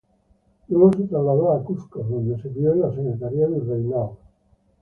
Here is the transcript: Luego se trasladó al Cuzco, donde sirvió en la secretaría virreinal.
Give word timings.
Luego 0.69 0.93
se 0.93 1.03
trasladó 1.03 1.51
al 1.53 1.61
Cuzco, 1.63 1.99
donde 2.01 2.41
sirvió 2.41 2.73
en 2.73 2.81
la 2.81 2.89
secretaría 2.91 3.45
virreinal. 3.45 4.09